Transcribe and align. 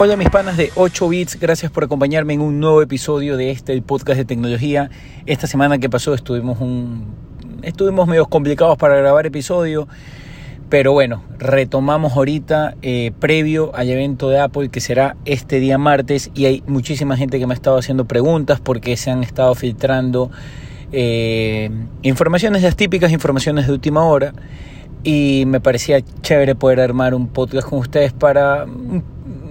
Hola 0.00 0.16
mis 0.16 0.30
panas 0.30 0.56
de 0.56 0.70
8 0.76 1.08
bits, 1.08 1.40
gracias 1.40 1.72
por 1.72 1.82
acompañarme 1.82 2.32
en 2.32 2.40
un 2.40 2.60
nuevo 2.60 2.80
episodio 2.82 3.36
de 3.36 3.50
este 3.50 3.82
podcast 3.82 4.16
de 4.16 4.24
tecnología. 4.24 4.90
Esta 5.26 5.48
semana 5.48 5.78
que 5.78 5.90
pasó 5.90 6.14
estuvimos 6.14 6.60
un 6.60 7.16
estuvimos 7.62 8.06
medio 8.06 8.24
complicados 8.26 8.78
para 8.78 8.94
grabar 8.94 9.26
episodio, 9.26 9.88
pero 10.68 10.92
bueno, 10.92 11.24
retomamos 11.40 12.12
ahorita 12.12 12.76
eh, 12.80 13.10
previo 13.18 13.74
al 13.74 13.90
evento 13.90 14.28
de 14.28 14.38
Apple 14.38 14.68
que 14.68 14.80
será 14.80 15.16
este 15.24 15.58
día 15.58 15.78
martes 15.78 16.30
y 16.32 16.44
hay 16.44 16.62
muchísima 16.68 17.16
gente 17.16 17.40
que 17.40 17.48
me 17.48 17.54
ha 17.54 17.56
estado 17.56 17.76
haciendo 17.76 18.04
preguntas 18.04 18.60
porque 18.60 18.96
se 18.96 19.10
han 19.10 19.24
estado 19.24 19.56
filtrando 19.56 20.30
eh, 20.92 21.70
informaciones 22.02 22.62
las 22.62 22.76
típicas 22.76 23.10
informaciones 23.10 23.66
de 23.66 23.72
última 23.72 24.04
hora 24.04 24.32
y 25.02 25.42
me 25.48 25.60
parecía 25.60 26.00
chévere 26.22 26.54
poder 26.54 26.78
armar 26.78 27.14
un 27.14 27.26
podcast 27.26 27.68
con 27.68 27.80
ustedes 27.80 28.12
para 28.12 28.64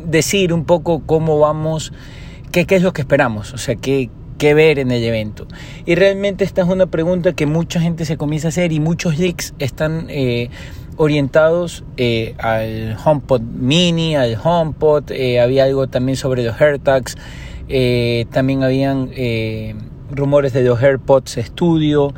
decir 0.08 0.54
un 0.54 0.66
poco 0.66 1.04
cómo 1.06 1.40
vamos, 1.40 1.94
qué, 2.52 2.66
es 2.68 2.82
lo 2.82 2.94
que 2.94 3.02
esperamos, 3.02 3.54
o 3.54 3.58
sea, 3.58 3.76
qué, 3.76 4.10
qué 4.38 4.54
ver 4.54 4.80
en 4.80 4.92
el 4.92 5.04
evento. 5.04 5.48
Y 5.86 5.96
realmente 5.96 6.44
esta 6.44 6.62
es 6.62 6.68
una 6.68 6.88
pregunta 6.88 7.34
que 7.34 7.46
mucha 7.46 7.80
gente 7.80 8.06
se 8.06 8.18
comienza 8.18 8.48
a 8.48 8.50
hacer 8.50 8.72
y 8.72 8.80
muchos 8.80 9.20
leaks 9.20 9.54
están 9.60 10.08
eh, 10.10 10.50
orientados 10.96 11.84
eh, 11.98 12.36
al 12.40 12.98
HomePod 13.04 13.42
Mini, 13.42 14.16
al 14.16 14.38
HomePod, 14.42 15.12
eh, 15.12 15.40
había 15.40 15.66
algo 15.66 15.88
también 15.88 16.16
sobre 16.16 16.44
los 16.44 16.60
AirTags, 16.60 17.18
también 18.32 18.64
habían 18.64 19.12
rumores 20.10 20.54
de 20.54 20.64
los 20.64 20.82
AirPods 20.82 21.38
Studio. 21.42 22.14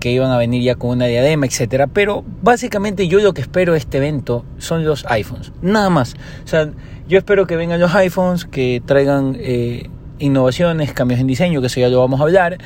Que 0.00 0.10
iban 0.10 0.30
a 0.32 0.38
venir 0.38 0.62
ya 0.62 0.74
con 0.74 0.90
una 0.90 1.06
diadema, 1.06 1.46
etcétera. 1.46 1.86
Pero 1.86 2.24
básicamente 2.42 3.06
yo 3.06 3.20
lo 3.20 3.32
que 3.32 3.40
espero 3.40 3.72
de 3.72 3.78
este 3.78 3.98
evento 3.98 4.44
son 4.58 4.84
los 4.84 5.06
iPhones, 5.08 5.52
nada 5.62 5.88
más. 5.88 6.14
O 6.44 6.48
sea, 6.48 6.70
yo 7.08 7.18
espero 7.18 7.46
que 7.46 7.56
vengan 7.56 7.78
los 7.78 7.94
iPhones, 7.94 8.44
que 8.44 8.82
traigan 8.84 9.36
eh, 9.38 9.88
innovaciones, 10.18 10.92
cambios 10.92 11.20
en 11.20 11.26
diseño, 11.26 11.60
que 11.60 11.68
eso 11.68 11.80
ya 11.80 11.88
lo 11.88 12.00
vamos 12.00 12.20
a 12.20 12.24
hablar. 12.24 12.58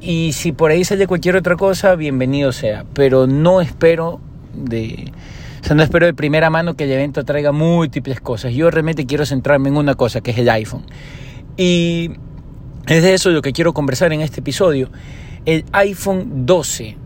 Y 0.00 0.32
si 0.32 0.52
por 0.52 0.70
ahí 0.70 0.84
sale 0.84 1.06
cualquier 1.06 1.36
otra 1.36 1.56
cosa, 1.56 1.94
bienvenido 1.96 2.52
sea. 2.52 2.84
Pero 2.94 3.26
no 3.26 3.60
espero 3.60 4.20
de... 4.54 5.12
O 5.60 5.64
sea, 5.64 5.74
no 5.74 5.82
espero 5.82 6.06
de 6.06 6.14
primera 6.14 6.50
mano 6.50 6.74
que 6.74 6.84
el 6.84 6.92
evento 6.92 7.24
traiga 7.24 7.52
múltiples 7.52 8.20
cosas. 8.20 8.54
Yo 8.54 8.70
realmente 8.70 9.06
quiero 9.06 9.26
centrarme 9.26 9.68
en 9.68 9.76
una 9.76 9.96
cosa, 9.96 10.20
que 10.20 10.30
es 10.30 10.38
el 10.38 10.48
iPhone. 10.48 10.84
Y 11.56 12.12
es 12.86 13.02
de 13.02 13.14
eso 13.14 13.30
lo 13.30 13.42
que 13.42 13.52
quiero 13.52 13.74
conversar 13.74 14.12
en 14.12 14.20
este 14.20 14.40
episodio. 14.40 14.88
El 15.48 15.64
iPhone 15.72 16.44
12. 16.44 16.98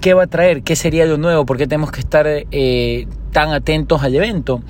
¿Qué 0.00 0.14
va 0.14 0.22
a 0.22 0.26
traer? 0.28 0.62
¿Qué 0.62 0.76
sería 0.76 1.04
lo 1.04 1.18
nuevo? 1.18 1.44
¿Por 1.44 1.58
qué 1.58 1.66
tenemos 1.66 1.92
que 1.92 2.00
estar 2.00 2.26
eh, 2.26 3.06
tan 3.32 3.50
atentos 3.52 4.02
al 4.02 4.14
evento? 4.14 4.62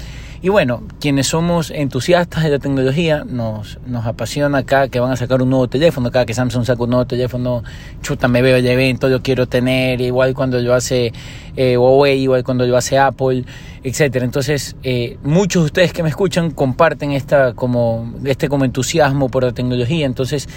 Y 0.42 0.48
bueno, 0.48 0.82
quienes 0.98 1.28
somos 1.28 1.70
entusiastas 1.70 2.42
de 2.42 2.50
la 2.50 2.58
tecnología, 2.58 3.24
nos, 3.24 3.78
nos 3.86 4.06
apasiona 4.06 4.64
cada 4.64 4.88
que 4.88 4.98
van 4.98 5.12
a 5.12 5.16
sacar 5.16 5.40
un 5.40 5.50
nuevo 5.50 5.68
teléfono, 5.68 6.10
cada 6.10 6.26
que 6.26 6.34
Samsung 6.34 6.64
saca 6.64 6.82
un 6.82 6.90
nuevo 6.90 7.06
teléfono, 7.06 7.62
chuta, 8.02 8.26
me 8.26 8.42
veo 8.42 8.56
el 8.56 8.66
evento, 8.66 9.08
yo 9.08 9.22
quiero 9.22 9.46
tener, 9.46 10.00
igual 10.00 10.34
cuando 10.34 10.58
lo 10.58 10.74
hace 10.74 11.12
eh, 11.56 11.76
Huawei, 11.76 12.22
igual 12.22 12.42
cuando 12.42 12.66
lo 12.66 12.76
hace 12.76 12.98
Apple, 12.98 13.44
etcétera. 13.82 14.24
Entonces, 14.24 14.76
eh, 14.82 15.16
muchos 15.22 15.62
de 15.62 15.66
ustedes 15.66 15.92
que 15.92 16.02
me 16.02 16.08
escuchan 16.08 16.50
comparten 16.50 17.12
esta 17.12 17.54
como, 17.54 18.14
este 18.24 18.48
como 18.48 18.64
entusiasmo 18.64 19.28
por 19.28 19.44
la 19.44 19.52
tecnología, 19.52 20.06
entonces 20.06 20.48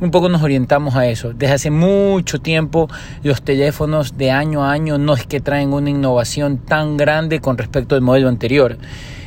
un 0.00 0.10
poco 0.10 0.28
nos 0.28 0.42
orientamos 0.42 0.94
a 0.96 1.06
eso. 1.06 1.32
Desde 1.32 1.54
hace 1.54 1.70
mucho 1.70 2.40
tiempo 2.40 2.88
los 3.22 3.42
teléfonos 3.42 4.16
de 4.16 4.30
año 4.30 4.64
a 4.64 4.72
año 4.72 4.98
no 4.98 5.14
es 5.14 5.26
que 5.26 5.40
traen 5.40 5.72
una 5.72 5.90
innovación 5.90 6.58
tan 6.58 6.96
grande 6.96 7.40
con 7.40 7.58
respecto 7.58 7.94
al 7.94 8.00
modelo 8.00 8.28
anterior. 8.28 8.78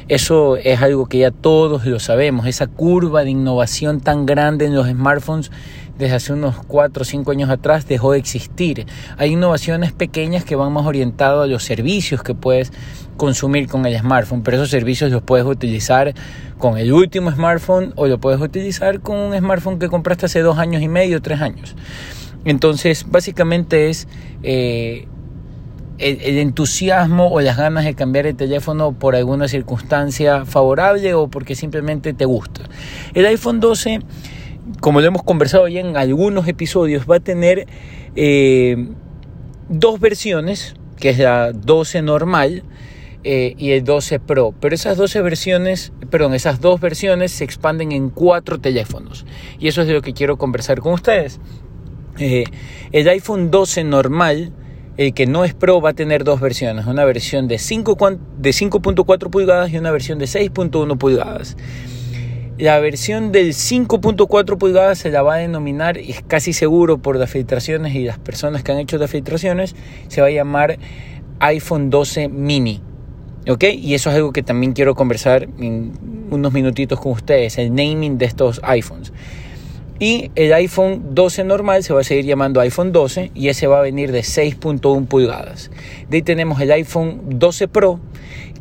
Eso 0.09 0.57
es 0.57 0.81
algo 0.81 1.05
que 1.05 1.19
ya 1.19 1.31
todos 1.31 1.85
lo 1.85 1.99
sabemos, 1.99 2.45
esa 2.45 2.67
curva 2.67 3.23
de 3.23 3.29
innovación 3.29 4.01
tan 4.01 4.25
grande 4.25 4.65
en 4.65 4.75
los 4.75 4.87
smartphones 4.87 5.49
desde 5.97 6.15
hace 6.15 6.33
unos 6.33 6.57
4 6.67 7.01
o 7.01 7.05
5 7.05 7.31
años 7.31 7.49
atrás 7.49 7.87
dejó 7.87 8.11
de 8.13 8.19
existir. 8.19 8.85
Hay 9.17 9.31
innovaciones 9.31 9.91
pequeñas 9.91 10.43
que 10.43 10.55
van 10.55 10.73
más 10.73 10.85
orientadas 10.85 11.43
a 11.43 11.47
los 11.47 11.63
servicios 11.63 12.23
que 12.23 12.35
puedes 12.35 12.71
consumir 13.17 13.67
con 13.67 13.85
el 13.85 13.97
smartphone, 13.97 14.41
pero 14.43 14.57
esos 14.57 14.69
servicios 14.69 15.11
los 15.11 15.21
puedes 15.21 15.45
utilizar 15.45 16.13
con 16.57 16.77
el 16.77 16.91
último 16.93 17.31
smartphone 17.31 17.93
o 17.95 18.07
lo 18.07 18.19
puedes 18.19 18.41
utilizar 18.41 19.01
con 19.01 19.17
un 19.17 19.37
smartphone 19.37 19.79
que 19.79 19.89
compraste 19.89 20.25
hace 20.25 20.41
dos 20.41 20.57
años 20.57 20.81
y 20.81 20.87
medio, 20.87 21.21
tres 21.21 21.41
años. 21.41 21.75
Entonces, 22.45 23.05
básicamente 23.07 23.89
es 23.89 24.07
eh, 24.41 25.07
el, 25.97 26.37
entusiasmo 26.39 27.31
o 27.31 27.41
las 27.41 27.57
ganas 27.57 27.85
de 27.85 27.93
cambiar 27.93 28.25
el 28.25 28.35
teléfono 28.35 28.93
por 28.93 29.15
alguna 29.15 29.47
circunstancia 29.47 30.45
favorable 30.45 31.13
o 31.13 31.27
porque 31.27 31.55
simplemente 31.55 32.13
te 32.13 32.25
gusta. 32.25 32.63
El 33.13 33.25
iPhone 33.25 33.59
12, 33.59 34.01
como 34.79 35.01
lo 35.01 35.07
hemos 35.07 35.23
conversado 35.23 35.67
ya 35.67 35.81
en 35.81 35.97
algunos 35.97 36.47
episodios, 36.47 37.05
va 37.09 37.17
a 37.17 37.19
tener 37.19 37.67
eh, 38.15 38.87
dos 39.69 39.99
versiones, 39.99 40.75
que 40.97 41.09
es 41.09 41.19
la 41.19 41.51
12 41.51 42.01
normal 42.01 42.63
eh, 43.23 43.55
y 43.57 43.71
el 43.71 43.83
12 43.83 44.19
Pro. 44.19 44.53
Pero 44.59 44.75
esas 44.75 44.97
12 44.97 45.21
versiones, 45.21 45.91
perdón, 46.09 46.33
esas 46.33 46.61
dos 46.61 46.79
versiones 46.79 47.31
se 47.31 47.43
expanden 47.43 47.91
en 47.91 48.09
cuatro 48.09 48.59
teléfonos. 48.59 49.25
Y 49.59 49.67
eso 49.67 49.81
es 49.81 49.87
de 49.87 49.93
lo 49.93 50.01
que 50.01 50.13
quiero 50.13 50.37
conversar 50.37 50.79
con 50.79 50.93
ustedes. 50.93 51.39
Eh, 52.19 52.43
el 52.91 53.09
iPhone 53.09 53.49
12 53.49 53.83
normal 53.83 54.53
el 54.97 55.13
que 55.13 55.25
no 55.25 55.43
es 55.43 55.53
Pro 55.53 55.81
va 55.81 55.89
a 55.89 55.93
tener 55.93 56.23
dos 56.23 56.39
versiones, 56.39 56.85
una 56.85 57.03
versión 57.03 57.47
de 57.47 57.55
5.4 57.55 59.29
pulgadas 59.29 59.71
y 59.71 59.77
una 59.77 59.91
versión 59.91 60.19
de 60.19 60.25
6.1 60.25 60.97
pulgadas. 60.97 61.57
La 62.59 62.79
versión 62.79 63.31
del 63.31 63.53
5.4 63.53 64.59
pulgadas 64.59 64.99
se 64.99 65.09
la 65.09 65.23
va 65.23 65.35
a 65.35 65.37
denominar, 65.37 65.97
es 65.97 66.21
casi 66.21 66.53
seguro 66.53 66.99
por 66.99 67.17
las 67.17 67.31
filtraciones 67.31 67.95
y 67.95 68.03
las 68.03 68.19
personas 68.19 68.61
que 68.61 68.71
han 68.71 68.77
hecho 68.77 68.99
las 68.99 69.09
filtraciones, 69.09 69.75
se 70.07 70.21
va 70.21 70.27
a 70.27 70.29
llamar 70.31 70.77
iPhone 71.39 71.89
12 71.89 72.29
mini. 72.29 72.79
¿Ok? 73.49 73.63
Y 73.73 73.95
eso 73.95 74.11
es 74.11 74.17
algo 74.17 74.31
que 74.31 74.43
también 74.43 74.73
quiero 74.73 74.93
conversar 74.93 75.49
en 75.59 75.93
unos 76.29 76.53
minutitos 76.53 76.99
con 76.99 77.13
ustedes, 77.13 77.57
el 77.57 77.73
naming 77.73 78.19
de 78.19 78.25
estos 78.25 78.61
iPhones. 78.63 79.11
Y 79.97 80.29
el 80.35 80.53
iPhone 80.53 81.15
12 81.15 81.45
normal 81.45 81.83
se 81.83 81.93
va 81.93 82.01
a 82.01 82.03
seguir 82.03 82.25
llamando 82.25 82.59
iPhone 82.59 82.91
12 82.91 83.31
y 83.33 83.47
ese 83.47 83.65
va 83.65 83.79
a 83.79 83.81
venir 83.81 84.11
de 84.11 84.19
6.1 84.19 85.07
pulgadas. 85.07 85.71
De 86.07 86.17
ahí 86.17 86.23
tenemos 86.23 86.61
el 86.61 86.71
iPhone 86.71 87.21
12 87.29 87.67
Pro, 87.67 87.99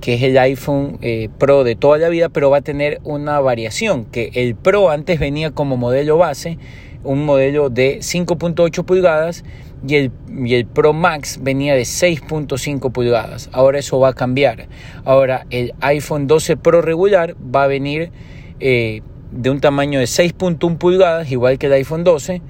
que 0.01 0.15
es 0.15 0.23
el 0.23 0.39
iPhone 0.39 0.99
eh, 1.03 1.29
Pro 1.39 1.65
de 1.65 1.77
toda 1.77 1.99
la 1.99 2.09
vida, 2.09 2.29
pero 2.29 2.51
va 2.51 2.59
a 2.59 2.63
tener 2.63 3.01
una 3.05 3.41
variación, 3.41 4.05
que 4.05 4.31
el 4.35 4.55
Pro 4.55 4.91
antes 4.91 5.19
venía 5.19 5.51
como 5.51 5.77
modelo 5.77 6.19
base, 6.19 6.59
un 7.05 7.25
modelo 7.25 7.71
de 7.71 7.99
5.8 7.99 8.85
pulgadas 8.85 9.45
y 9.87 9.97
el, 9.97 10.13
y 10.29 10.55
el, 10.55 10.67
Pro 10.67 10.93
Max 10.93 11.41
venía 11.43 11.75
de 11.75 11.83
6.5 11.83 12.93
pulgadas. 12.93 13.51
Ahora 13.53 13.79
eso 13.79 13.99
va 13.99 14.11
a 14.11 14.13
cambiar. 14.13 14.69
Ahora 15.05 15.47
el 15.51 15.75
iPhone 15.81 16.27
12 16.27 16.57
Pro 16.57 16.83
regular 16.83 17.35
va 17.55 17.65
a 17.65 17.67
venir 17.67 18.13
eh, 18.61 19.03
de 19.33 19.51
un 19.51 19.61
tamaño 19.61 19.99
de 19.99 20.05
6.1 20.05 20.79
pulgadas, 20.79 21.31
igual 21.33 21.59
que 21.59 21.67
el 21.67 21.73
iPhone 21.73 22.05
12. 22.05 22.43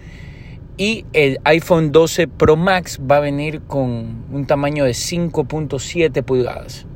Y 0.76 1.04
el 1.12 1.38
iPhone 1.44 1.92
12 1.92 2.28
Pro 2.28 2.56
Max 2.56 2.98
va 2.98 3.18
a 3.18 3.20
venir 3.20 3.62
con 3.62 4.24
un 4.32 4.46
tamaño 4.46 4.84
de 4.84 4.92
5.7 4.92 6.22
pulgadas, 6.22 6.86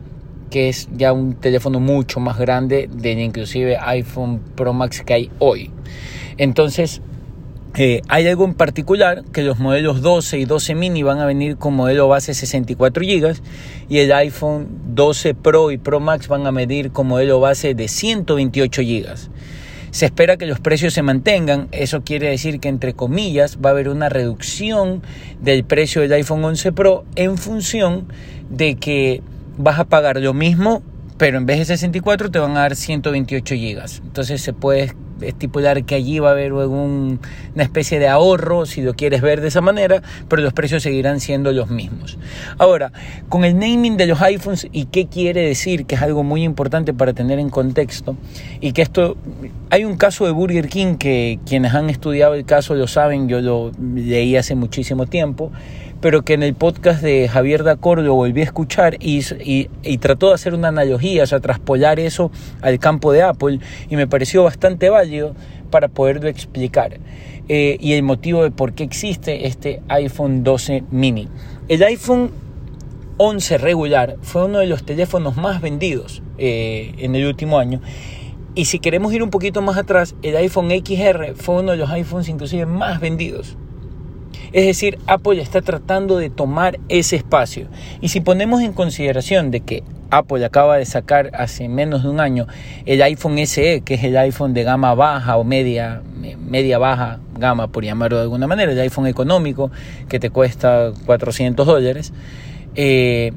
que 0.51 0.69
es 0.69 0.89
ya 0.97 1.13
un 1.13 1.35
teléfono 1.35 1.81
mucho 1.81 2.21
más 2.21 2.39
grande 2.39 2.89
del 2.93 3.19
inclusive 3.19 3.77
iPhone 3.79 4.41
Pro 4.55 4.73
Max 4.73 5.03
que 5.05 5.15
hay 5.15 5.31
hoy. 5.39 5.71
Entonces, 6.39 7.01
eh, 7.79 8.01
hay 8.09 8.27
algo 8.27 8.47
en 8.47 8.55
particular 8.55 9.23
que 9.33 9.43
los 9.43 9.59
modelos 9.59 10.01
12 10.01 10.39
y 10.39 10.45
12 10.47 10.75
mini 10.75 11.03
van 11.03 11.19
a 11.19 11.27
venir 11.27 11.59
con 11.59 11.75
modelo 11.75 12.09
base 12.09 12.33
64 12.33 13.05
GB 13.05 13.35
y 13.91 13.99
el 13.99 14.13
iPhone 14.13 14.69
12 14.95 15.35
Pro 15.35 15.71
y 15.71 15.77
Pro 15.77 16.01
Max 16.01 16.27
van 16.27 16.47
a 16.47 16.53
medir 16.53 16.91
con 16.91 17.07
modelo 17.07 17.39
base 17.39 17.75
de 17.75 17.89
128 17.89 18.81
GB. 18.81 19.15
Se 19.91 20.07
espera 20.07 20.39
que 20.39 20.47
los 20.47 20.59
precios 20.59 20.95
se 20.95 21.03
mantengan, 21.03 21.69
eso 21.71 22.03
quiere 22.03 22.31
decir 22.31 22.61
que 22.61 22.69
entre 22.69 22.95
comillas 22.95 23.59
va 23.63 23.71
a 23.71 23.73
haber 23.73 23.91
una 23.91 24.09
reducción 24.09 25.03
del 25.43 25.65
precio 25.65 26.01
del 26.01 26.13
iPhone 26.15 26.45
11 26.45 26.73
Pro 26.73 27.05
en 27.15 27.37
función 27.37 28.09
de 28.49 28.77
que 28.77 29.23
vas 29.59 29.79
a 29.79 29.85
pagar 29.85 30.21
lo 30.21 30.35
mismo, 30.35 30.83
pero 31.19 31.39
en 31.39 31.47
vez 31.47 31.59
de 31.59 31.65
64 31.65 32.31
te 32.31 32.39
van 32.39 32.53
a 32.53 32.61
dar 32.61 32.77
128 32.77 33.55
GB. 33.55 33.83
Entonces 34.05 34.43
se 34.43 34.53
puede 34.53 34.93
estipular 35.21 35.85
que 35.85 35.95
allí 35.95 36.19
va 36.19 36.29
a 36.29 36.33
haber 36.33 36.53
una 36.53 37.19
especie 37.57 37.99
de 37.99 38.09
ahorro, 38.09 38.67
si 38.67 38.83
lo 38.83 38.95
quieres 38.95 39.23
ver 39.23 39.41
de 39.41 39.49
esa 39.49 39.61
manera, 39.61 40.03
pero 40.29 40.43
los 40.43 40.53
precios 40.53 40.83
seguirán 40.83 41.21
siendo 41.21 41.53
los 41.53 41.71
mismos. 41.71 42.19
Ahora, 42.59 42.93
con 43.29 43.45
el 43.45 43.59
naming 43.59 43.97
de 43.97 44.07
los 44.07 44.21
iPhones 44.21 44.69
y 44.73 44.87
qué 44.87 45.07
quiere 45.07 45.43
decir, 45.43 45.87
que 45.87 45.95
es 45.95 46.03
algo 46.03 46.23
muy 46.23 46.43
importante 46.43 46.93
para 46.93 47.13
tener 47.13 47.39
en 47.39 47.51
contexto, 47.51 48.17
y 48.61 48.73
que 48.73 48.83
esto, 48.83 49.17
hay 49.71 49.85
un 49.85 49.97
caso 49.97 50.27
de 50.27 50.33
Burger 50.33 50.69
King 50.69 50.97
que 50.97 51.39
quienes 51.47 51.75
han 51.75 51.89
estudiado 51.89 52.35
el 52.35 52.45
caso 52.45 52.75
lo 52.75 52.87
saben, 52.87 53.29
yo 53.29 53.41
lo 53.41 53.73
leí 53.79 54.37
hace 54.37 54.55
muchísimo 54.55 55.07
tiempo, 55.07 55.51
pero 56.07 56.23
que 56.23 56.35
en 56.35 56.45
el 56.45 56.55
podcast 56.55 57.03
de 57.03 57.27
Javier 57.27 57.65
Dacor 57.65 57.99
lo 57.99 58.15
volví 58.15 58.41
a 58.41 58.45
escuchar 58.45 58.97
y, 59.01 59.25
trató 59.99 60.29
de 60.29 60.35
hacer 60.35 60.55
una 60.55 60.69
analogía, 60.69 61.25
o 61.25 61.27
sea, 61.27 61.41
traspolar 61.41 61.99
eso 61.99 62.31
al 62.63 62.79
campo 62.79 63.11
de 63.11 63.25
Apple 63.25 63.59
y 63.91 63.97
me 63.97 64.07
pareció 64.07 64.45
bastante 64.45 64.89
válido 64.89 65.35
para 65.73 65.89
poderlo 65.89 66.29
explicar. 66.29 67.01
Eh, 67.49 67.77
y 67.81 67.95
el 67.95 68.05
motivo 68.05 68.45
de 68.45 68.53
por 68.53 68.75
qué 68.75 68.85
existe 68.85 69.49
este 69.49 69.83
iPhone 69.89 70.45
12 70.45 70.85
mini. 70.93 71.27
El 71.67 71.83
iPhone 71.83 72.31
11 73.17 73.59
regular 73.59 74.15
fue 74.23 74.45
uno 74.45 74.61
de 74.61 74.67
los 74.69 74.87
teléfonos 74.87 75.37
más 75.37 75.61
vendidos 75.61 76.23
eh, 76.39 76.95
en 76.99 77.17
el 77.17 77.27
último 77.27 77.59
año. 77.59 77.81
Y 78.55 78.67
si 78.67 78.79
queremos 78.79 79.13
ir 79.13 79.25
un 79.25 79.31
poquito 79.31 79.61
más 79.61 79.77
atrás, 79.77 80.15
el 80.23 80.37
iPhone 80.37 80.71
XR 80.71 81.35
fue 81.35 81.57
uno 81.57 81.73
de 81.73 81.79
los 81.79 81.91
iPhones 81.91 82.29
inclusive 82.29 82.65
más 82.65 83.01
vendidos. 83.01 83.57
Es 84.53 84.67
decir, 84.67 84.99
Apple 85.07 85.41
está 85.41 85.63
tratando 85.63 86.19
de 86.19 86.31
tomar 86.31 86.79
ese 86.89 87.17
espacio. 87.17 87.69
Y 88.01 88.09
si 88.09 88.21
ponemos 88.21 88.63
en 88.63 88.73
consideración 88.73 89.51
de 89.51 89.61
que 89.61 89.83
Apple 90.11 90.45
acaba 90.45 90.77
de 90.77 90.85
sacar 90.85 91.31
hace 91.35 91.69
menos 91.69 92.03
de 92.03 92.09
un 92.09 92.21
año 92.21 92.47
el 92.85 93.03
iPhone 93.03 93.39
SE, 93.47 93.83
que 93.85 93.95
es 93.95 94.05
el 94.05 94.17
iPhone 94.17 94.55
de 94.55 94.63
gama 94.63 94.95
baja 94.95 95.37
o 95.37 95.45
media, 95.45 96.03
media 96.39 96.79
baja 96.79 97.19
gama, 97.39 97.69
por 97.69 97.85
llamarlo 97.85 98.17
de 98.17 98.23
alguna 98.23 98.47
manera, 98.47 98.73
el 98.73 98.81
iPhone 98.81 99.07
económico 99.07 99.71
que 100.09 100.21
te 100.21 100.31
cuesta 100.31 100.93
400 101.07 101.67
dólares, 101.67 102.13
eh, 102.77 103.33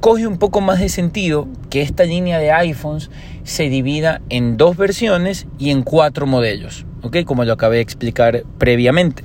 coge 0.00 0.26
un 0.26 0.38
poco 0.38 0.60
más 0.60 0.80
de 0.80 0.88
sentido 0.88 1.48
que 1.70 1.80
esta 1.80 2.04
línea 2.04 2.38
de 2.38 2.50
iPhones 2.52 3.10
se 3.44 3.68
divida 3.68 4.20
en 4.28 4.56
dos 4.56 4.76
versiones 4.76 5.46
y 5.58 5.70
en 5.70 5.82
cuatro 5.82 6.26
modelos. 6.26 6.84
Como 7.26 7.44
lo 7.44 7.52
acabé 7.52 7.76
de 7.76 7.82
explicar 7.82 8.44
previamente. 8.58 9.24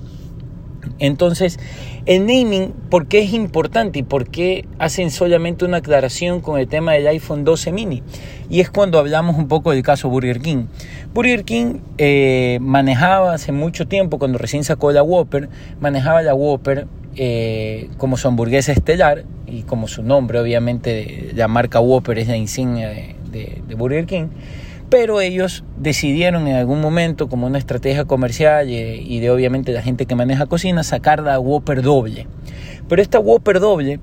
Entonces, 0.99 1.59
el 2.05 2.25
naming, 2.25 2.73
¿por 2.89 3.07
qué 3.07 3.19
es 3.19 3.33
importante 3.33 3.99
y 3.99 4.03
por 4.03 4.29
qué 4.29 4.65
hacen 4.79 5.11
solamente 5.11 5.65
una 5.65 5.77
aclaración 5.77 6.41
con 6.41 6.59
el 6.59 6.67
tema 6.67 6.93
del 6.93 7.07
iPhone 7.07 7.43
12 7.43 7.71
mini? 7.71 8.03
Y 8.49 8.61
es 8.61 8.69
cuando 8.69 8.99
hablamos 8.99 9.37
un 9.37 9.47
poco 9.47 9.71
del 9.71 9.83
caso 9.83 10.09
Burger 10.09 10.39
King. 10.39 10.65
Burger 11.13 11.43
King 11.43 11.79
eh, 11.97 12.57
manejaba 12.61 13.33
hace 13.33 13.51
mucho 13.51 13.87
tiempo, 13.87 14.19
cuando 14.19 14.37
recién 14.37 14.63
sacó 14.63 14.91
la 14.91 15.03
Whopper, 15.03 15.49
manejaba 15.79 16.21
la 16.21 16.33
Whopper 16.33 16.87
eh, 17.15 17.89
como 17.97 18.17
su 18.17 18.27
hamburguesa 18.27 18.71
estelar 18.71 19.23
y 19.47 19.63
como 19.63 19.87
su 19.87 20.03
nombre, 20.03 20.39
obviamente, 20.39 21.31
la 21.35 21.47
marca 21.47 21.79
Whopper 21.79 22.19
es 22.19 22.27
la 22.27 22.37
insignia 22.37 22.89
de 22.89 23.75
Burger 23.75 24.05
King 24.05 24.27
pero 24.89 25.21
ellos 25.21 25.63
decidieron 25.77 26.47
en 26.47 26.56
algún 26.56 26.81
momento, 26.81 27.30
como 27.30 27.45
una 27.47 27.59
estrategia 27.59 28.06
comercial 28.06 28.69
y, 28.69 29.19
de 29.19 29.30
obviamente 29.30 29.71
la 29.71 29.83
gente 29.83 30.06
que 30.06 30.15
maneja 30.15 30.47
cocina, 30.47 30.83
sacar 30.83 31.21
la 31.21 31.39
Whopper 31.39 31.81
doble. 31.83 32.27
Pero 32.88 33.01
esta 33.01 33.19
Whopper 33.19 33.59
doble, 33.59 34.00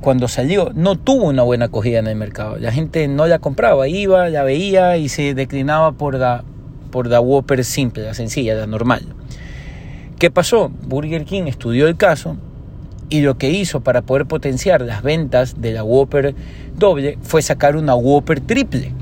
cuando 0.00 0.26
salió, 0.26 0.72
no 0.74 0.96
tuvo 0.96 1.26
una 1.26 1.42
buena 1.42 1.66
acogida 1.66 1.98
en 1.98 2.06
el 2.06 2.16
mercado. 2.16 2.56
La 2.56 2.72
gente 2.72 3.08
no 3.08 3.26
la 3.26 3.38
compraba, 3.40 3.88
iba, 3.88 4.28
la 4.30 4.42
veía 4.42 4.96
y 4.96 5.10
se 5.10 5.34
declinaba 5.34 5.92
por 5.92 6.14
la, 6.14 6.44
por 6.90 7.08
la 7.08 7.20
Whopper 7.20 7.62
simple, 7.62 8.04
la 8.04 8.14
sencilla, 8.14 8.54
la 8.54 8.66
normal. 8.66 9.02
¿Qué 10.18 10.30
pasó? 10.30 10.70
Burger 10.82 11.26
King 11.26 11.42
estudió 11.46 11.88
el 11.88 11.98
caso 11.98 12.38
y 13.10 13.20
lo 13.20 13.36
que 13.36 13.50
hizo 13.50 13.82
para 13.82 14.00
poder 14.00 14.24
potenciar 14.24 14.80
las 14.80 15.02
ventas 15.02 15.60
de 15.60 15.72
la 15.72 15.84
Whopper 15.84 16.34
doble 16.74 17.18
fue 17.20 17.42
sacar 17.42 17.76
una 17.76 17.94
Whopper 17.94 18.40
triple 18.40 18.92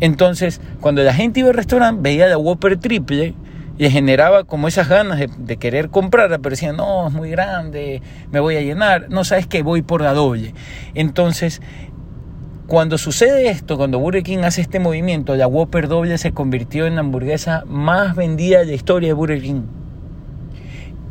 entonces, 0.00 0.60
cuando 0.80 1.02
la 1.02 1.14
gente 1.14 1.40
iba 1.40 1.48
al 1.50 1.56
restaurante, 1.56 2.00
veía 2.02 2.26
la 2.26 2.38
Whopper 2.38 2.78
triple, 2.78 3.34
y 3.78 3.90
generaba 3.90 4.44
como 4.44 4.68
esas 4.68 4.88
ganas 4.88 5.18
de, 5.36 5.56
querer 5.58 5.90
comprarla, 5.90 6.38
pero 6.38 6.50
decían, 6.50 6.76
no, 6.76 7.08
es 7.08 7.12
muy 7.12 7.30
grande, 7.30 8.00
me 8.32 8.40
voy 8.40 8.56
a 8.56 8.62
llenar, 8.62 9.10
no 9.10 9.24
sabes 9.24 9.46
que 9.46 9.62
voy 9.62 9.82
por 9.82 10.00
la 10.00 10.14
doble. 10.14 10.54
Entonces, 10.94 11.60
cuando 12.66 12.98
sucede 12.98 13.48
esto, 13.48 13.76
cuando 13.76 13.98
Burger 13.98 14.22
King 14.22 14.38
hace 14.44 14.62
este 14.62 14.80
movimiento, 14.80 15.36
la 15.36 15.46
Whopper 15.46 15.88
doble 15.88 16.16
se 16.18 16.32
convirtió 16.32 16.86
en 16.86 16.94
la 16.94 17.00
hamburguesa 17.00 17.64
más 17.66 18.16
vendida 18.16 18.60
de 18.60 18.66
la 18.66 18.72
historia 18.72 19.10
de 19.10 19.12
Burger 19.12 19.42
King. 19.42 19.62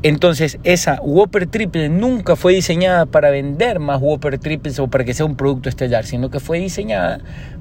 Entonces, 0.01 0.59
esa 0.63 0.99
Whopper 1.01 1.47
triple 1.47 1.89
nunca 1.89 2.35
fue 2.35 2.53
diseñada 2.53 3.05
para 3.05 3.29
vender 3.29 3.79
más 3.79 4.01
Whopper 4.01 4.37
triples 4.37 4.79
o 4.79 4.87
para 4.87 5.03
que 5.03 5.13
sea 5.13 5.25
un 5.25 5.35
producto 5.35 5.69
estelar, 5.69 6.05
sino 6.05 6.29
que 6.29 6.39
fue 6.39 6.59
diseñada 6.59 7.19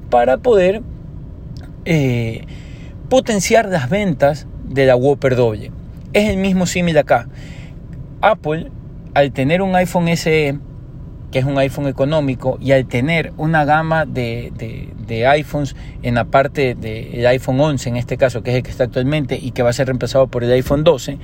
para 0.09 0.37
poder 0.37 0.81
eh, 1.85 2.45
potenciar 3.09 3.67
las 3.67 3.89
ventas 3.89 4.47
de 4.63 4.85
la 4.85 4.95
Whopper 4.95 5.35
doble. 5.35 5.71
Es 6.13 6.29
el 6.29 6.37
mismo 6.37 6.65
símil 6.65 6.97
acá. 6.97 7.27
Apple, 8.21 8.71
al 9.13 9.31
tener 9.31 9.61
un 9.61 9.75
iPhone 9.75 10.07
SE, 10.17 10.57
que 11.31 11.39
es 11.39 11.45
un 11.45 11.57
iPhone 11.57 11.87
económico, 11.87 12.57
y 12.59 12.71
al 12.71 12.87
tener 12.87 13.33
una 13.37 13.65
gama 13.65 14.05
de, 14.05 14.51
iPhones 15.27 15.75
en 16.01 16.15
la 16.15 16.25
parte 16.25 16.75
del 16.75 17.25
iPhone 17.27 17.59
11, 17.59 17.89
en 17.89 17.97
este 17.97 18.17
caso, 18.17 18.41
que 18.41 18.51
es 18.51 18.57
el 18.57 18.63
que 18.63 18.71
está 18.71 18.85
actualmente 18.85 19.37
y 19.39 19.51
que 19.51 19.61
va 19.61 19.69
a 19.69 19.73
ser 19.73 19.87
reemplazado 19.87 20.27
por 20.27 20.43
el 20.43 20.51
iPhone 20.51 20.83
12, 20.83 21.19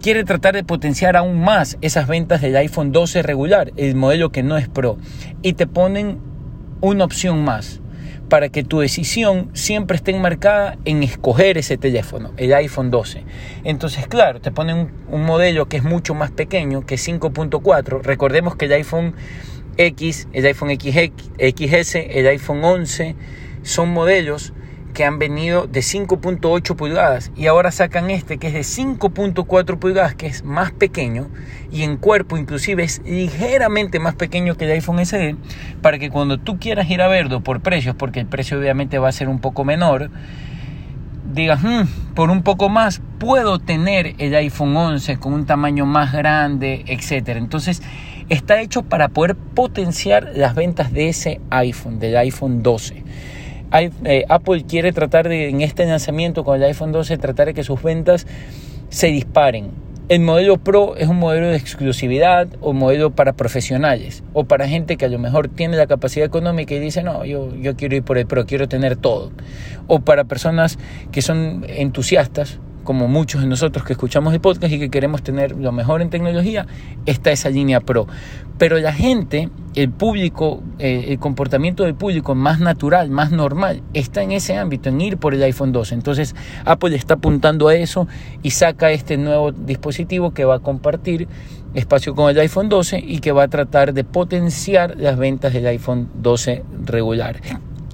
quiere 0.00 0.24
tratar 0.24 0.54
de 0.54 0.64
potenciar 0.64 1.16
aún 1.16 1.40
más 1.40 1.78
esas 1.80 2.08
ventas 2.08 2.40
del 2.40 2.56
iPhone 2.56 2.90
12 2.90 3.22
regular, 3.22 3.72
el 3.76 3.94
modelo 3.94 4.30
que 4.30 4.42
no 4.42 4.56
es 4.56 4.68
Pro, 4.68 4.98
y 5.42 5.52
te 5.52 5.66
ponen 5.66 6.18
una 6.80 7.04
opción 7.04 7.44
más 7.44 7.80
para 8.28 8.48
que 8.48 8.64
tu 8.64 8.80
decisión 8.80 9.50
siempre 9.52 9.96
esté 9.96 10.10
enmarcada 10.12 10.76
en 10.84 11.02
escoger 11.02 11.58
ese 11.58 11.76
teléfono, 11.76 12.32
el 12.36 12.54
iPhone 12.54 12.90
12. 12.90 13.24
Entonces, 13.64 14.06
claro, 14.06 14.40
te 14.40 14.50
ponen 14.50 14.90
un, 15.08 15.24
modelo 15.24 15.66
que 15.68 15.76
es 15.76 15.84
mucho 15.84 16.14
más 16.14 16.30
pequeño, 16.30 16.86
que 16.86 16.96
5.4. 16.96 18.02
Recordemos 18.02 18.56
que 18.56 18.66
el 18.66 18.72
iPhone 18.72 19.14
X, 19.76 20.28
el 20.32 20.46
iPhone 20.46 20.70
XS, 20.70 21.94
el 21.94 22.26
iPhone 22.26 22.64
11 22.64 23.16
son 23.62 23.90
modelos 23.90 24.52
que 24.94 25.04
han 25.04 25.18
venido 25.18 25.66
de 25.66 25.80
5.8 25.80 26.76
pulgadas 26.76 27.32
y 27.36 27.48
ahora 27.48 27.70
sacan 27.72 28.10
este 28.10 28.38
que 28.38 28.46
es 28.46 28.54
de 28.54 28.60
5.4 28.60 29.78
pulgadas, 29.78 30.14
que 30.14 30.26
es 30.26 30.44
más 30.44 30.72
pequeño 30.72 31.28
y 31.70 31.82
en 31.82 31.96
cuerpo 31.98 32.38
inclusive 32.38 32.84
es 32.84 33.02
ligeramente 33.04 33.98
más 33.98 34.14
pequeño 34.14 34.56
que 34.56 34.64
el 34.64 34.70
iPhone 34.70 35.04
SE, 35.04 35.36
para 35.82 35.98
que 35.98 36.08
cuando 36.08 36.38
tú 36.38 36.58
quieras 36.58 36.88
ir 36.88 37.02
a 37.02 37.08
verlo 37.08 37.42
por 37.42 37.60
precios, 37.60 37.96
porque 37.96 38.20
el 38.20 38.26
precio 38.26 38.58
obviamente 38.58 38.98
va 38.98 39.08
a 39.08 39.12
ser 39.12 39.28
un 39.28 39.40
poco 39.40 39.64
menor, 39.64 40.10
digas, 41.34 41.62
hmm, 41.62 42.14
por 42.14 42.30
un 42.30 42.42
poco 42.42 42.68
más 42.68 43.02
puedo 43.18 43.58
tener 43.58 44.14
el 44.18 44.34
iPhone 44.34 44.76
11 44.76 45.16
con 45.18 45.32
un 45.32 45.46
tamaño 45.46 45.84
más 45.84 46.12
grande, 46.12 46.84
etcétera. 46.86 47.40
Entonces, 47.40 47.82
está 48.28 48.60
hecho 48.60 48.82
para 48.82 49.08
poder 49.08 49.34
potenciar 49.34 50.30
las 50.34 50.54
ventas 50.54 50.92
de 50.92 51.08
ese 51.08 51.40
iPhone, 51.50 51.98
del 51.98 52.16
iPhone 52.16 52.62
12. 52.62 53.02
Eh, 53.72 54.24
Apple 54.28 54.64
quiere 54.68 54.92
tratar 54.92 55.28
de, 55.28 55.48
en 55.48 55.60
este 55.60 55.86
lanzamiento 55.86 56.44
con 56.44 56.56
el 56.56 56.64
iPhone 56.64 56.92
12, 56.92 57.18
tratar 57.18 57.46
de 57.46 57.54
que 57.54 57.64
sus 57.64 57.82
ventas 57.82 58.26
se 58.88 59.08
disparen. 59.08 59.70
El 60.06 60.20
modelo 60.20 60.58
Pro 60.58 60.96
es 60.96 61.08
un 61.08 61.18
modelo 61.18 61.48
de 61.48 61.56
exclusividad 61.56 62.46
o 62.60 62.74
modelo 62.74 63.12
para 63.12 63.32
profesionales 63.32 64.22
o 64.34 64.44
para 64.44 64.68
gente 64.68 64.98
que 64.98 65.06
a 65.06 65.08
lo 65.08 65.18
mejor 65.18 65.48
tiene 65.48 65.78
la 65.78 65.86
capacidad 65.86 66.26
económica 66.26 66.74
y 66.74 66.78
dice, 66.78 67.02
no, 67.02 67.24
yo, 67.24 67.54
yo 67.56 67.74
quiero 67.74 67.96
ir 67.96 68.02
por 68.02 68.18
el 68.18 68.26
Pro, 68.26 68.44
quiero 68.44 68.68
tener 68.68 68.96
todo. 68.96 69.32
O 69.86 70.00
para 70.00 70.24
personas 70.24 70.78
que 71.10 71.22
son 71.22 71.64
entusiastas 71.68 72.60
como 72.84 73.08
muchos 73.08 73.40
de 73.40 73.48
nosotros 73.48 73.84
que 73.84 73.94
escuchamos 73.94 74.32
el 74.32 74.40
podcast 74.40 74.72
y 74.72 74.78
que 74.78 74.90
queremos 74.90 75.22
tener 75.22 75.56
lo 75.56 75.72
mejor 75.72 76.02
en 76.02 76.10
tecnología, 76.10 76.66
está 77.06 77.32
esa 77.32 77.50
línea 77.50 77.80
Pro. 77.80 78.06
Pero 78.58 78.78
la 78.78 78.92
gente, 78.92 79.48
el 79.74 79.90
público, 79.90 80.62
eh, 80.78 81.06
el 81.08 81.18
comportamiento 81.18 81.82
del 81.82 81.94
público 81.94 82.34
más 82.34 82.60
natural, 82.60 83.10
más 83.10 83.32
normal, 83.32 83.82
está 83.94 84.22
en 84.22 84.30
ese 84.30 84.56
ámbito, 84.56 84.90
en 84.90 85.00
ir 85.00 85.16
por 85.16 85.34
el 85.34 85.42
iPhone 85.42 85.72
12. 85.72 85.94
Entonces 85.94 86.36
Apple 86.64 86.94
está 86.94 87.14
apuntando 87.14 87.68
a 87.68 87.74
eso 87.74 88.06
y 88.42 88.50
saca 88.50 88.92
este 88.92 89.16
nuevo 89.16 89.50
dispositivo 89.50 90.32
que 90.32 90.44
va 90.44 90.56
a 90.56 90.60
compartir 90.60 91.26
espacio 91.74 92.14
con 92.14 92.30
el 92.30 92.38
iPhone 92.38 92.68
12 92.68 93.02
y 93.04 93.18
que 93.18 93.32
va 93.32 93.44
a 93.44 93.48
tratar 93.48 93.92
de 93.92 94.04
potenciar 94.04 94.96
las 94.96 95.18
ventas 95.18 95.52
del 95.52 95.66
iPhone 95.66 96.08
12 96.14 96.62
regular. 96.84 97.40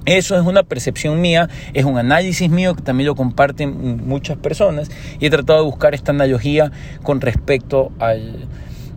Eso 0.05 0.35
es 0.35 0.45
una 0.45 0.63
percepción 0.63 1.21
mía, 1.21 1.47
es 1.73 1.85
un 1.85 1.97
análisis 1.97 2.49
mío 2.49 2.75
que 2.75 2.81
también 2.81 3.07
lo 3.07 3.15
comparten 3.15 4.07
muchas 4.07 4.37
personas 4.37 4.89
y 5.19 5.27
he 5.27 5.29
tratado 5.29 5.59
de 5.59 5.65
buscar 5.65 5.93
esta 5.93 6.11
analogía 6.11 6.71
con 7.03 7.21
respecto 7.21 7.91
al, 7.99 8.47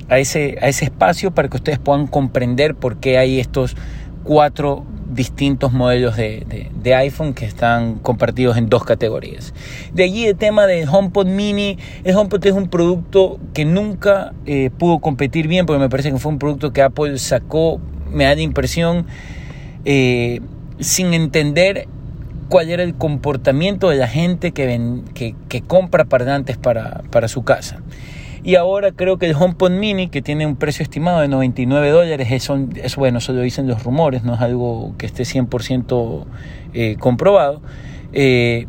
a, 0.08 0.18
ese, 0.18 0.56
a 0.62 0.68
ese 0.68 0.86
espacio 0.86 1.32
para 1.32 1.48
que 1.48 1.56
ustedes 1.56 1.78
puedan 1.78 2.06
comprender 2.06 2.74
por 2.74 2.96
qué 2.96 3.18
hay 3.18 3.38
estos 3.38 3.76
cuatro 4.24 4.84
distintos 5.14 5.72
modelos 5.72 6.16
de, 6.16 6.94
iPhone 6.96 7.34
que 7.34 7.44
están 7.44 7.96
compartidos 7.96 8.56
en 8.56 8.68
dos 8.68 8.84
categorías. 8.84 9.54
De 9.92 10.04
allí 10.04 10.26
el 10.26 10.36
tema 10.36 10.66
del 10.66 10.88
HomePod 10.88 11.26
Mini. 11.26 11.78
El 12.02 12.16
HomePod 12.16 12.44
es 12.46 12.52
un 12.52 12.68
producto 12.68 13.38
que 13.52 13.64
nunca 13.64 14.32
eh, 14.46 14.70
pudo 14.76 14.98
competir 14.98 15.48
bien 15.48 15.66
porque 15.66 15.80
me 15.80 15.88
parece 15.88 16.10
que 16.10 16.18
fue 16.18 16.32
un 16.32 16.38
producto 16.38 16.72
que 16.72 16.82
Apple 16.82 17.18
sacó, 17.18 17.80
me 18.10 18.24
da 18.24 18.34
la 18.34 18.42
impresión, 18.42 19.06
eh, 19.84 20.40
sin 20.80 21.14
entender 21.14 21.86
cuál 22.48 22.70
era 22.70 22.82
el 22.82 22.94
comportamiento 22.94 23.88
de 23.88 23.96
la 23.96 24.08
gente 24.08 24.52
que, 24.52 24.66
ven, 24.66 25.04
que, 25.14 25.34
compra 25.66 26.04
parlantes 26.04 26.56
para, 26.56 27.02
para, 27.10 27.28
su 27.28 27.42
casa. 27.42 27.80
Y 28.42 28.56
ahora 28.56 28.92
creo 28.92 29.16
que 29.16 29.26
el 29.26 29.34
HomePod 29.34 29.70
Mini, 29.70 30.08
que 30.08 30.20
tiene 30.20 30.46
un 30.46 30.56
precio 30.56 30.82
estimado 30.82 31.20
de 31.20 31.28
99 31.28 31.88
dólares, 31.90 32.28
eso, 32.30 32.58
bueno, 32.96 33.18
eso 33.18 33.32
lo 33.32 33.40
dicen 33.40 33.66
los 33.66 33.82
rumores, 33.82 34.22
no 34.22 34.34
es 34.34 34.40
algo 34.40 34.94
que 34.98 35.06
esté 35.06 35.22
100% 35.22 36.24
eh, 36.74 36.96
comprobado. 36.98 37.62
Eh, 38.12 38.66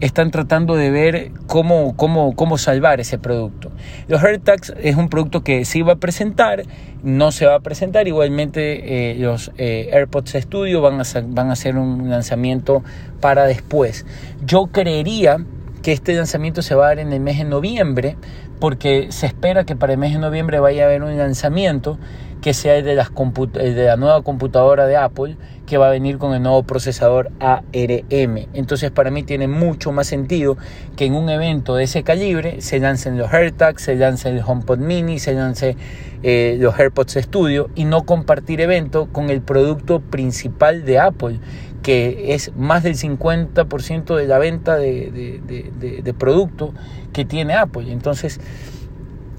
están 0.00 0.30
tratando 0.30 0.76
de 0.76 0.90
ver 0.90 1.32
cómo, 1.46 1.94
cómo, 1.96 2.34
cómo 2.34 2.58
salvar 2.58 3.00
ese 3.00 3.18
producto. 3.18 3.70
Los 4.08 4.22
AirTags 4.22 4.74
es 4.82 4.96
un 4.96 5.08
producto 5.08 5.42
que 5.42 5.64
se 5.64 5.78
iba 5.78 5.92
a 5.92 5.96
presentar, 5.96 6.64
no 7.02 7.32
se 7.32 7.46
va 7.46 7.56
a 7.56 7.60
presentar. 7.60 8.08
Igualmente 8.08 9.12
eh, 9.12 9.14
los 9.18 9.52
eh, 9.58 9.90
AirPods 9.92 10.32
Studio 10.32 10.80
van 10.80 11.00
a, 11.00 11.04
van 11.28 11.50
a 11.50 11.52
hacer 11.52 11.76
un 11.76 12.08
lanzamiento 12.10 12.82
para 13.20 13.44
después. 13.44 14.06
Yo 14.44 14.66
creería 14.66 15.44
que 15.82 15.92
este 15.92 16.14
lanzamiento 16.14 16.62
se 16.62 16.74
va 16.74 16.86
a 16.86 16.88
dar 16.88 16.98
en 16.98 17.12
el 17.12 17.20
mes 17.20 17.38
de 17.38 17.44
noviembre, 17.44 18.16
porque 18.58 19.08
se 19.10 19.26
espera 19.26 19.64
que 19.64 19.76
para 19.76 19.94
el 19.94 19.98
mes 19.98 20.12
de 20.12 20.18
noviembre 20.18 20.60
vaya 20.60 20.84
a 20.84 20.86
haber 20.86 21.02
un 21.02 21.16
lanzamiento 21.16 21.98
que 22.40 22.54
sea 22.54 22.76
el 22.76 22.84
de, 22.84 22.94
las 22.94 23.10
de 23.52 23.84
la 23.84 23.96
nueva 23.96 24.22
computadora 24.22 24.86
de 24.86 24.96
Apple 24.96 25.36
que 25.66 25.78
va 25.78 25.88
a 25.88 25.90
venir 25.90 26.18
con 26.18 26.34
el 26.34 26.42
nuevo 26.42 26.62
procesador 26.64 27.30
ARM. 27.38 28.48
Entonces 28.54 28.90
para 28.90 29.10
mí 29.10 29.22
tiene 29.22 29.46
mucho 29.46 29.92
más 29.92 30.06
sentido 30.06 30.56
que 30.96 31.04
en 31.04 31.14
un 31.14 31.28
evento 31.28 31.76
de 31.76 31.84
ese 31.84 32.02
calibre 32.02 32.60
se 32.60 32.80
lancen 32.80 33.18
los 33.18 33.32
AirTags, 33.32 33.82
se 33.82 33.94
lance 33.94 34.28
el 34.28 34.42
HomePod 34.44 34.78
Mini, 34.78 35.18
se 35.18 35.34
lance 35.34 35.76
eh, 36.22 36.56
los 36.58 36.78
AirPods 36.78 37.18
Studio 37.22 37.70
y 37.74 37.84
no 37.84 38.04
compartir 38.04 38.60
evento 38.60 39.08
con 39.12 39.30
el 39.30 39.42
producto 39.42 40.00
principal 40.00 40.84
de 40.84 40.98
Apple 40.98 41.38
que 41.82 42.34
es 42.34 42.52
más 42.56 42.82
del 42.82 42.96
50% 42.96 44.16
de 44.16 44.26
la 44.26 44.38
venta 44.38 44.76
de, 44.76 45.10
de, 45.10 46.14
producto 46.14 46.74
que 47.12 47.24
tiene 47.24 47.54
Apple. 47.54 47.90
Entonces, 47.90 48.40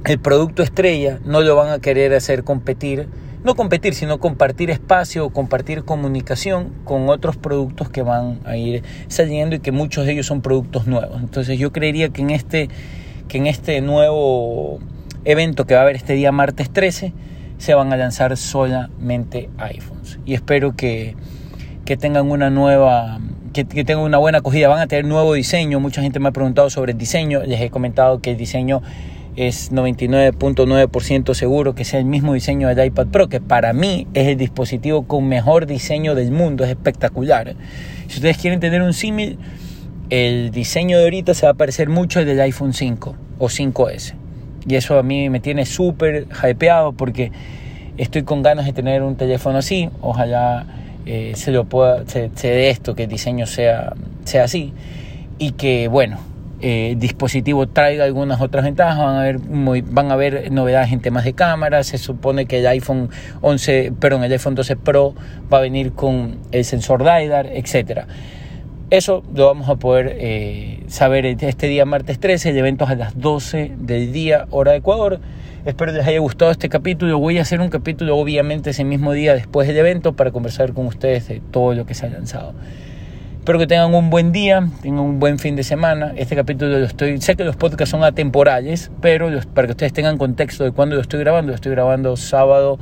el 0.05 0.19
producto 0.19 0.63
estrella 0.63 1.19
no 1.25 1.41
lo 1.41 1.55
van 1.55 1.69
a 1.69 1.79
querer 1.79 2.13
hacer 2.13 2.43
competir, 2.43 3.07
no 3.43 3.55
competir, 3.55 3.93
sino 3.93 4.19
compartir 4.19 4.71
espacio, 4.71 5.29
compartir 5.29 5.83
comunicación 5.83 6.71
con 6.83 7.09
otros 7.09 7.37
productos 7.37 7.89
que 7.89 8.01
van 8.01 8.39
a 8.45 8.57
ir 8.57 8.83
saliendo 9.07 9.55
y 9.55 9.59
que 9.59 9.71
muchos 9.71 10.05
de 10.05 10.13
ellos 10.13 10.25
son 10.25 10.41
productos 10.41 10.87
nuevos. 10.87 11.21
Entonces 11.21 11.59
yo 11.59 11.71
creería 11.71 12.09
que 12.09 12.21
en 12.21 12.31
este, 12.31 12.69
que 13.27 13.37
en 13.37 13.47
este 13.47 13.81
nuevo 13.81 14.79
evento 15.25 15.65
que 15.65 15.75
va 15.75 15.81
a 15.81 15.83
haber 15.83 15.95
este 15.95 16.13
día 16.13 16.31
martes 16.31 16.71
13 16.71 17.13
se 17.59 17.75
van 17.75 17.93
a 17.93 17.97
lanzar 17.97 18.35
solamente 18.37 19.49
iPhones. 19.57 20.17
Y 20.25 20.33
espero 20.33 20.75
que, 20.75 21.15
que 21.91 21.97
tengan 21.97 22.31
una 22.31 22.49
nueva 22.49 23.19
que, 23.51 23.65
que, 23.65 23.95
una 23.97 24.17
buena 24.17 24.37
acogida. 24.37 24.69
Van 24.69 24.79
a 24.79 24.87
tener 24.87 25.03
nuevo 25.03 25.33
diseño. 25.33 25.81
Mucha 25.81 26.01
gente 26.01 26.21
me 26.21 26.29
ha 26.29 26.31
preguntado 26.31 26.69
sobre 26.69 26.93
el 26.93 26.97
diseño. 26.97 27.43
Les 27.43 27.59
he 27.59 27.69
comentado 27.69 28.21
que 28.21 28.31
el 28.31 28.37
diseño 28.37 28.81
es 29.35 29.73
99.9% 29.73 31.33
seguro 31.33 31.75
que 31.75 31.83
sea 31.83 31.99
el 31.99 32.05
mismo 32.05 32.33
diseño 32.33 32.69
del 32.69 32.85
iPad 32.85 33.07
Pro, 33.07 33.27
que 33.27 33.41
para 33.41 33.73
mí 33.73 34.07
es 34.13 34.29
el 34.29 34.37
dispositivo 34.37 35.05
con 35.05 35.27
mejor 35.27 35.65
diseño 35.65 36.15
del 36.15 36.31
mundo, 36.31 36.63
es 36.63 36.69
espectacular. 36.69 37.55
Si 38.07 38.19
ustedes 38.19 38.37
quieren 38.37 38.61
tener 38.61 38.81
un 38.81 38.93
símil, 38.93 39.37
el 40.09 40.51
diseño 40.51 40.97
de 40.97 41.03
ahorita 41.03 41.33
se 41.33 41.45
va 41.45 41.51
a 41.51 41.55
parecer 41.55 41.89
mucho 41.89 42.19
al 42.19 42.25
del 42.25 42.39
iPhone 42.39 42.71
5 42.71 43.15
o 43.37 43.49
5S. 43.49 44.13
Y 44.65 44.75
eso 44.75 44.97
a 44.97 45.03
mí 45.03 45.29
me 45.29 45.41
tiene 45.41 45.65
súper 45.65 46.25
hypeado 46.41 46.93
porque 46.93 47.33
estoy 47.97 48.23
con 48.23 48.43
ganas 48.43 48.65
de 48.65 48.71
tener 48.71 49.03
un 49.03 49.17
teléfono 49.17 49.57
así. 49.57 49.89
Ojalá 49.99 50.65
eh, 51.05 51.33
se 51.35 51.51
lo 51.51 51.65
pueda, 51.65 52.07
se, 52.07 52.29
se 52.35 52.47
dé 52.49 52.69
esto, 52.69 52.95
que 52.95 53.03
el 53.03 53.09
diseño 53.09 53.45
sea, 53.45 53.93
sea 54.25 54.43
así. 54.43 54.73
Y 55.37 55.51
que, 55.51 55.87
bueno, 55.87 56.19
eh, 56.63 56.95
dispositivo 56.99 57.67
traiga 57.67 58.05
algunas 58.05 58.39
otras 58.39 58.63
ventajas, 58.63 58.99
van 58.99 59.15
a, 59.15 59.21
haber 59.21 59.39
van 59.39 60.11
a 60.11 60.13
haber 60.13 60.51
novedades 60.51 60.91
en 60.91 60.99
temas 60.99 61.23
de 61.23 61.33
cámara, 61.33 61.83
se 61.83 61.97
supone 61.97 62.45
que 62.45 62.59
el 62.59 62.67
iPhone 62.67 63.09
11, 63.41 63.93
perdón, 63.99 64.23
el 64.23 64.31
iPhone 64.31 64.53
12 64.53 64.75
Pro 64.75 65.15
va 65.51 65.57
a 65.57 65.61
venir 65.61 65.93
con 65.93 66.37
el 66.51 66.63
sensor 66.63 67.01
LiDAR, 67.01 67.47
etcétera. 67.47 68.05
Eso 68.91 69.23
lo 69.33 69.47
vamos 69.47 69.69
a 69.69 69.77
poder 69.77 70.15
eh, 70.19 70.83
saber 70.87 71.25
este 71.25 71.65
día 71.65 71.85
martes 71.85 72.19
13, 72.19 72.51
el 72.51 72.57
evento 72.59 72.85
a 72.85 72.93
las 72.93 73.19
12 73.19 73.71
del 73.79 74.11
día, 74.11 74.45
hora 74.51 74.73
de 74.73 74.77
Ecuador. 74.77 75.19
Espero 75.63 75.91
les 75.91 76.07
haya 76.07 76.17
gustado 76.17 76.49
este 76.49 76.69
capítulo. 76.69 77.19
Voy 77.19 77.37
a 77.37 77.43
hacer 77.43 77.61
un 77.61 77.69
capítulo 77.69 78.17
obviamente 78.17 78.71
ese 78.71 78.83
mismo 78.83 79.13
día 79.13 79.35
después 79.35 79.67
del 79.67 79.77
evento 79.77 80.13
para 80.13 80.31
conversar 80.31 80.73
con 80.73 80.87
ustedes 80.87 81.27
de 81.27 81.39
todo 81.51 81.75
lo 81.75 81.85
que 81.85 81.93
se 81.93 82.07
ha 82.07 82.09
lanzado. 82.09 82.55
Espero 83.37 83.59
que 83.59 83.67
tengan 83.67 83.93
un 83.93 84.09
buen 84.09 84.31
día, 84.31 84.67
tengan 84.81 85.01
un 85.01 85.19
buen 85.19 85.37
fin 85.37 85.55
de 85.55 85.61
semana. 85.61 86.13
Este 86.15 86.35
capítulo 86.35 86.79
lo 86.79 86.85
estoy, 86.85 87.21
sé 87.21 87.35
que 87.35 87.43
los 87.43 87.57
podcasts 87.57 87.91
son 87.91 88.03
atemporales, 88.03 88.89
pero 89.01 89.29
para 89.53 89.67
que 89.67 89.73
ustedes 89.73 89.93
tengan 89.93 90.17
contexto 90.17 90.63
de 90.63 90.71
cuándo 90.71 90.95
lo 90.95 91.01
estoy 91.03 91.19
grabando, 91.19 91.51
lo 91.51 91.55
estoy 91.55 91.73
grabando 91.73 92.17
sábado 92.17 92.79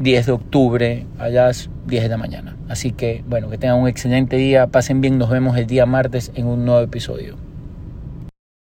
10 0.00 0.26
de 0.26 0.32
octubre 0.32 1.06
a 1.20 1.28
las 1.28 1.70
10 1.86 2.02
de 2.02 2.08
la 2.08 2.16
mañana. 2.16 2.56
Así 2.68 2.90
que 2.90 3.22
bueno, 3.28 3.50
que 3.50 3.58
tengan 3.58 3.78
un 3.78 3.86
excelente 3.86 4.34
día, 4.34 4.66
pasen 4.66 5.00
bien, 5.00 5.16
nos 5.16 5.30
vemos 5.30 5.56
el 5.56 5.68
día 5.68 5.86
martes 5.86 6.32
en 6.34 6.48
un 6.48 6.64
nuevo 6.64 6.80
episodio. 6.80 7.45